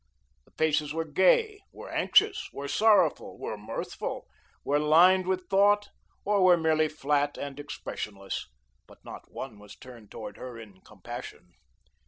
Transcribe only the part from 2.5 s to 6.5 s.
were sorrowful, were mirthful, were lined with thought, or